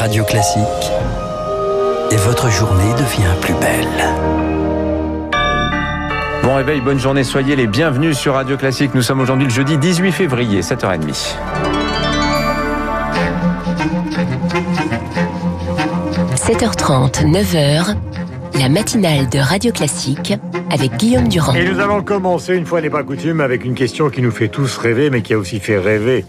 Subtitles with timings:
[0.00, 0.64] Radio Classique
[2.10, 4.08] et votre journée devient plus belle.
[6.42, 8.94] Bon réveil, bonne journée, soyez les bienvenus sur Radio Classique.
[8.94, 11.34] Nous sommes aujourd'hui le jeudi 18 février, 7h30.
[16.34, 17.94] 7h30, 9h,
[18.58, 20.32] la matinale de Radio Classique
[20.70, 21.54] avec Guillaume Durand.
[21.54, 24.48] Et nous allons commencer, une fois n'est pas coutume, avec une question qui nous fait
[24.48, 26.24] tous rêver, mais qui a aussi fait rêver.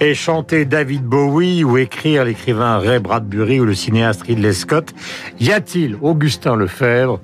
[0.00, 4.92] Et chanter David Bowie ou écrire l'écrivain Ray Bradbury ou le cinéaste Ridley Scott,
[5.40, 7.20] y a-t-il, Augustin Lefebvre,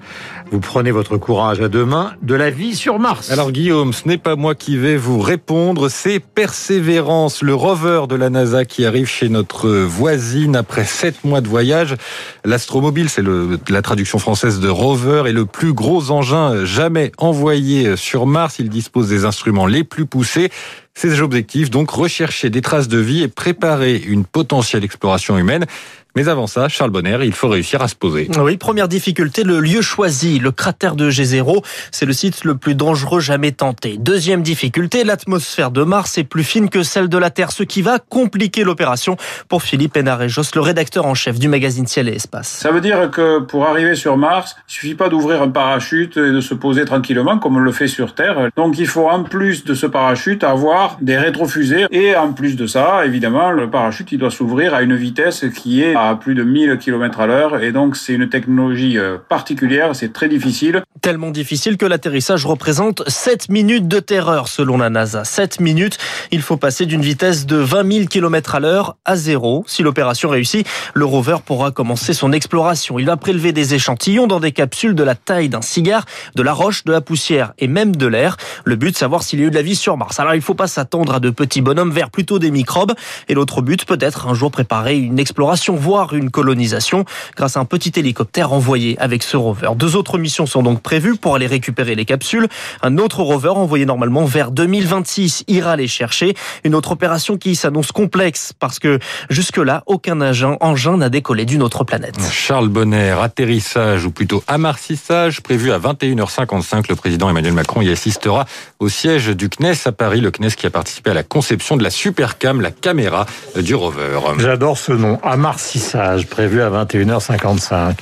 [0.51, 3.31] vous prenez votre courage à deux mains, de la vie sur Mars?
[3.31, 8.15] Alors Guillaume, ce n'est pas moi qui vais vous répondre, c'est Persévérance, le rover de
[8.15, 11.97] la NASA qui arrive chez notre voisine après sept mois de voyage.
[12.45, 13.25] L'astromobile, c'est
[13.69, 18.57] la traduction française de rover, est le plus gros engin jamais envoyé sur Mars.
[18.59, 20.51] Il dispose des instruments les plus poussés.
[20.95, 25.67] Ses objectifs, donc, rechercher des traces de vie et préparer une potentielle exploration humaine.
[26.15, 28.29] Mais avant ça, Charles Bonner, il faut réussir à se poser.
[28.39, 32.75] Oui, première difficulté, le lieu choisi, le cratère de G0, c'est le site le plus
[32.75, 33.97] dangereux jamais tenté.
[33.99, 37.81] Deuxième difficulté, l'atmosphère de Mars est plus fine que celle de la Terre, ce qui
[37.81, 39.17] va compliquer l'opération
[39.49, 42.49] pour Philippe Hénarejos, le rédacteur en chef du magazine Ciel et Espace.
[42.49, 46.31] Ça veut dire que pour arriver sur Mars, il suffit pas d'ouvrir un parachute et
[46.31, 48.51] de se poser tranquillement comme on le fait sur Terre.
[48.57, 52.67] Donc il faut en plus de ce parachute avoir des rétrofusées et en plus de
[52.67, 56.79] ça, évidemment, le parachute il doit s'ouvrir à une vitesse qui est plus de 1000
[56.79, 60.83] km à l'heure et donc c'est une technologie euh, particulière, c'est très difficile.
[61.01, 65.25] Tellement difficile que l'atterrissage représente 7 minutes de terreur selon la NASA.
[65.25, 65.99] 7 minutes,
[66.31, 69.65] il faut passer d'une vitesse de 20 000 km à l'heure à zéro.
[69.67, 72.99] Si l'opération réussit, le rover pourra commencer son exploration.
[72.99, 76.53] Il va prélever des échantillons dans des capsules de la taille d'un cigare, de la
[76.53, 78.37] roche, de la poussière et même de l'air.
[78.65, 80.21] Le but, savoir s'il y a eu de la vie sur Mars.
[80.21, 82.93] Alors il ne faut pas s'attendre à de petits bonhommes verts, plutôt des microbes.
[83.29, 85.75] Et l'autre but, peut-être un jour préparer une exploration,
[86.13, 87.05] une colonisation
[87.37, 89.71] grâce à un petit hélicoptère envoyé avec ce rover.
[89.77, 92.49] Deux autres missions sont donc prévues pour aller récupérer les capsules.
[92.83, 96.35] Un autre rover envoyé normalement vers 2026 ira les chercher.
[96.65, 101.85] Une autre opération qui s'annonce complexe parce que jusque-là, aucun engin n'a décollé d'une autre
[101.85, 102.17] planète.
[102.31, 106.87] Charles Bonner, atterrissage ou plutôt amarcissage prévu à 21h55.
[106.89, 108.47] Le président Emmanuel Macron y assistera
[108.79, 110.21] au siège du CNES à Paris.
[110.21, 114.19] Le CNES qui a participé à la conception de la Supercam, la caméra du rover.
[114.39, 115.82] J'adore ce nom, amarcissage
[116.29, 117.95] prévu à 21h55.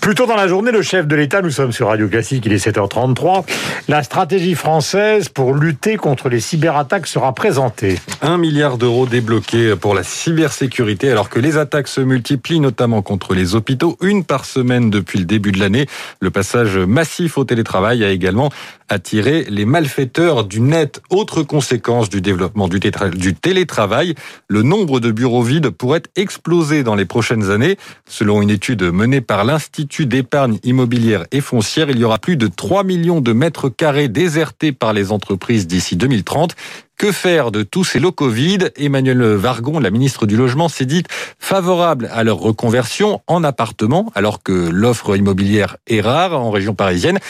[0.00, 2.52] Plus tôt dans la journée, le chef de l'État, nous sommes sur Radio Classique, il
[2.52, 3.44] est 7h33,
[3.88, 7.98] la stratégie française pour lutter contre les cyberattaques sera présentée.
[8.20, 13.34] Un milliard d'euros débloqués pour la cybersécurité alors que les attaques se multiplient, notamment contre
[13.34, 15.86] les hôpitaux, une par semaine depuis le début de l'année.
[16.20, 18.50] Le passage massif au télétravail a également
[18.88, 21.00] attiré les malfaiteurs du net.
[21.08, 24.14] Autre conséquence du développement du télétravail,
[24.48, 27.76] le nombre de bureaux vides pourrait exploser dans les prochaines prochaines années.
[28.08, 32.48] Selon une étude menée par l'Institut d'épargne immobilière et foncière, il y aura plus de
[32.48, 36.56] 3 millions de mètres carrés désertés par les entreprises d'ici 2030.
[36.98, 38.72] Que faire de tous ces locaux vides?
[38.76, 41.06] Emmanuel Vargon, la ministre du Logement, s'est dite
[41.38, 47.20] favorable à leur reconversion en appartements, alors que l'offre immobilière est rare en région parisienne.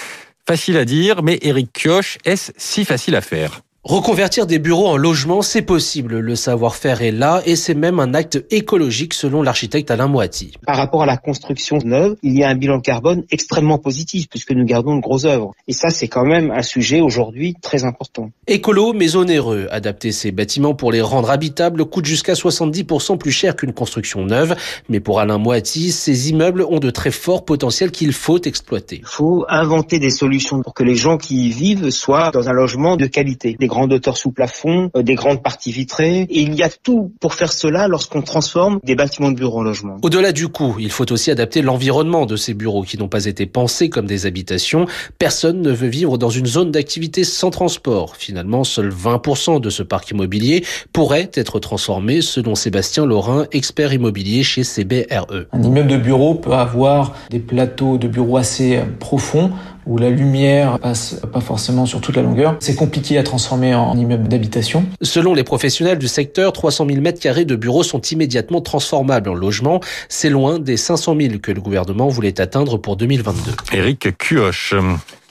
[0.48, 3.60] Facile à dire, mais Eric Kioch, est-ce si facile à faire?
[3.84, 6.20] Reconvertir des bureaux en logements, c'est possible.
[6.20, 10.52] Le savoir-faire est là et c'est même un acte écologique selon l'architecte Alain Moiti.
[10.64, 14.52] Par rapport à la construction neuve, il y a un bilan carbone extrêmement positif puisque
[14.52, 15.52] nous gardons de gros œuvres.
[15.66, 18.30] Et ça, c'est quand même un sujet aujourd'hui très important.
[18.46, 19.66] Écolo mais onéreux.
[19.72, 24.54] Adapter ces bâtiments pour les rendre habitables coûte jusqu'à 70% plus cher qu'une construction neuve.
[24.88, 28.98] Mais pour Alain Moiti, ces immeubles ont de très forts potentiels qu'il faut exploiter.
[29.00, 32.52] Il faut inventer des solutions pour que les gens qui y vivent soient dans un
[32.52, 36.26] logement de qualité grandes hauteurs sous plafond, euh, des grandes parties vitrées.
[36.28, 39.62] Et il y a tout pour faire cela lorsqu'on transforme des bâtiments de bureaux en
[39.62, 39.96] logements.
[40.02, 43.46] Au-delà du coût, il faut aussi adapter l'environnement de ces bureaux qui n'ont pas été
[43.46, 44.86] pensés comme des habitations.
[45.18, 48.16] Personne ne veut vivre dans une zone d'activité sans transport.
[48.16, 54.42] Finalement, seuls 20% de ce parc immobilier pourrait être transformé selon Sébastien Laurin, expert immobilier
[54.42, 55.46] chez CBRE.
[55.52, 59.50] Un immeuble de bureau peut avoir des plateaux de bureaux assez profonds
[59.86, 62.56] où la lumière passe pas forcément sur toute la longueur.
[62.60, 64.84] C'est compliqué à transformer en immeuble d'habitation.
[65.00, 69.34] Selon les professionnels du secteur, 300 000 mètres carrés de bureaux sont immédiatement transformables en
[69.34, 69.80] logements.
[70.08, 73.52] C'est loin des 500 000 que le gouvernement voulait atteindre pour 2022.
[73.72, 74.74] Éric Cuoche.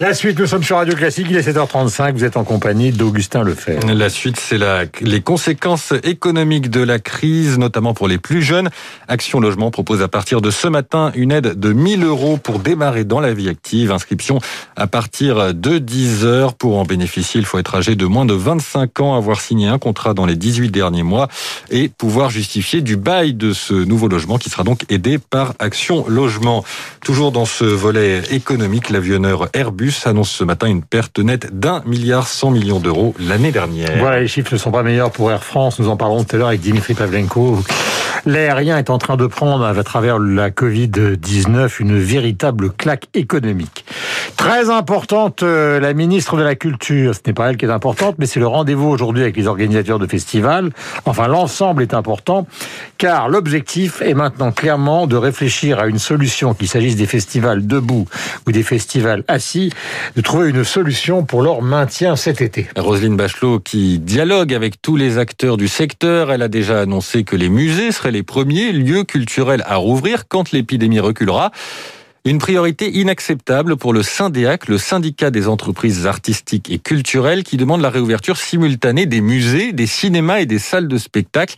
[0.01, 3.44] La suite, nous sommes sur Radio Classique, il est 7h35, vous êtes en compagnie d'Augustin
[3.44, 3.86] Lefebvre.
[3.94, 4.57] La suite, c'est
[5.01, 8.71] les conséquences économiques de la crise, notamment pour les plus jeunes.
[9.07, 13.03] Action Logement propose à partir de ce matin une aide de 1000 euros pour démarrer
[13.03, 13.92] dans la vie active.
[13.92, 14.39] Inscription
[14.75, 16.56] à partir de 10 heures.
[16.56, 19.77] Pour en bénéficier, il faut être âgé de moins de 25 ans, avoir signé un
[19.77, 21.27] contrat dans les 18 derniers mois
[21.69, 26.06] et pouvoir justifier du bail de ce nouveau logement qui sera donc aidé par Action
[26.07, 26.65] Logement.
[27.01, 32.28] Toujours dans ce volet économique, l'avionneur Airbus annonce ce matin une perte nette d'un milliard
[32.28, 33.98] 100 millions d'euros l'année dernière.
[34.00, 35.80] Voilà, les chiffres ne sont pas meilleurs pour Air France.
[35.80, 37.60] Nous en parlerons tout à l'heure avec Dimitri Pavlenko.
[38.26, 43.84] L'aérien est en train de prendre à travers la Covid-19 une véritable claque économique.
[44.38, 47.16] Très importante, euh, la ministre de la Culture.
[47.16, 50.00] Ce n'est pas elle qui est importante, mais c'est le rendez-vous aujourd'hui avec les organisateurs
[50.00, 50.72] de festivals.
[51.06, 52.48] Enfin, l'ensemble est important,
[53.01, 58.07] car l'objectif est maintenant clairement de réfléchir à une solution, qu'il s'agisse des festivals debout
[58.45, 59.74] ou des festivals assis,
[60.15, 62.68] de trouver une solution pour leur maintien cet été.
[62.77, 66.31] Roselyne Bachelot qui dialogue avec tous les acteurs du secteur.
[66.31, 70.51] Elle a déjà annoncé que les musées seraient les premiers lieux culturels à rouvrir quand
[70.51, 71.50] l'épidémie reculera.
[72.24, 77.82] Une priorité inacceptable pour le Syndéac, le syndicat des entreprises artistiques et culturelles, qui demande
[77.82, 81.56] la réouverture simultanée des musées, des cinémas et des salles de spectacle.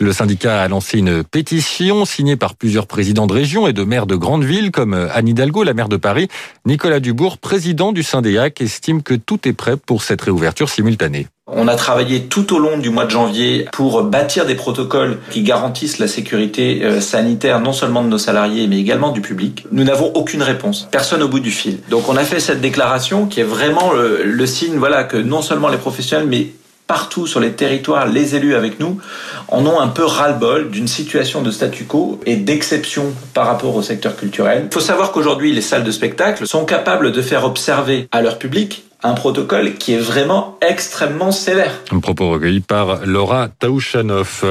[0.00, 4.06] Le syndicat a lancé une pétition signée par plusieurs présidents de région et de maires
[4.06, 6.28] de grandes villes comme Anne Hidalgo, la maire de Paris.
[6.64, 11.26] Nicolas Dubourg, président du Syndéac, estime que tout est prêt pour cette réouverture simultanée.
[11.50, 15.42] On a travaillé tout au long du mois de janvier pour bâtir des protocoles qui
[15.42, 19.66] garantissent la sécurité euh, sanitaire non seulement de nos salariés mais également du public.
[19.72, 21.78] Nous n'avons aucune réponse, personne au bout du fil.
[21.88, 25.68] Donc on a fait cette déclaration qui est vraiment le, signe voilà que non seulement
[25.68, 26.48] les professionnels mais
[26.88, 28.98] partout sur les territoires, les élus avec nous,
[29.46, 33.82] en ont un peu ras-le-bol d'une situation de statu quo et d'exception par rapport au
[33.82, 34.64] secteur culturel.
[34.64, 38.38] Il faut savoir qu'aujourd'hui, les salles de spectacle sont capables de faire observer à leur
[38.38, 41.72] public un protocole qui est vraiment extrêmement sévère.
[41.92, 44.44] Un propos recueilli par Laura Taouchanoff.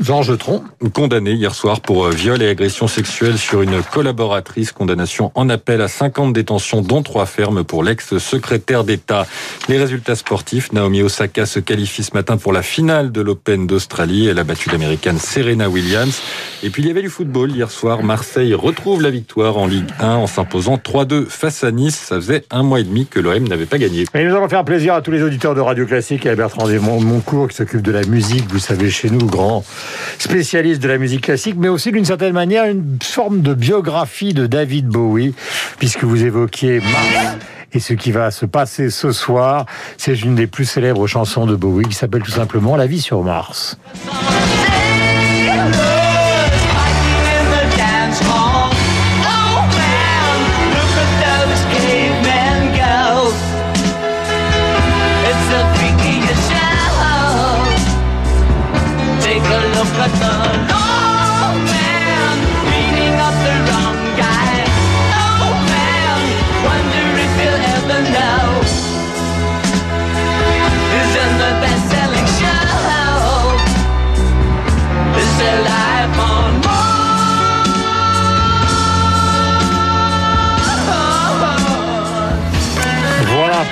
[0.00, 0.62] Georges Tron.
[0.92, 4.72] Condamné hier soir pour euh, viol et agression sexuelle sur une collaboratrice.
[4.72, 9.26] Condamnation en appel à 50 détentions, dont trois fermes pour l'ex-secrétaire d'État.
[9.68, 10.72] Les résultats sportifs.
[10.72, 14.26] Naomi Osaka se qualifie ce matin pour la finale de l'Open d'Australie.
[14.26, 16.20] Elle a battu l'américaine Serena Williams.
[16.62, 18.02] Et puis il y avait du football hier soir.
[18.02, 21.96] Marseille retrouve la victoire en Ligue 1 en s'imposant 3-2 face à Nice.
[21.96, 24.04] Ça faisait un mois et demi que l'OM n'avait pas gagné.
[24.14, 26.68] Et nous allons faire plaisir à tous les auditeurs de Radio Classique et à Bertrand
[26.68, 28.44] Moncourt qui s'occupe de la musique.
[28.50, 29.64] Vous savez, chez nous, grand
[30.18, 34.46] spécialiste de la musique classique, mais aussi d'une certaine manière une forme de biographie de
[34.46, 35.34] David Bowie,
[35.78, 37.36] puisque vous évoquiez Mars.
[37.72, 39.66] Et ce qui va se passer ce soir,
[39.98, 43.22] c'est une des plus célèbres chansons de Bowie qui s'appelle tout simplement La vie sur
[43.22, 43.78] Mars.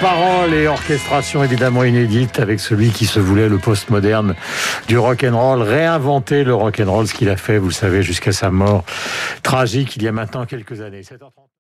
[0.05, 4.35] Paroles et orchestration évidemment inédite avec celui qui se voulait le postmoderne
[4.87, 7.73] du rock and roll, réinventer le rock and roll, ce qu'il a fait, vous le
[7.73, 8.85] savez, jusqu'à sa mort
[9.43, 11.01] tragique il y a maintenant quelques années.
[11.01, 11.44] 7h30.